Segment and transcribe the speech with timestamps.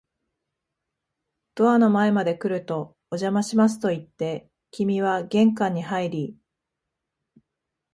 [1.53, 6.35] ドアの前まで来ると、お邪魔しますと言って、君は玄関に入り、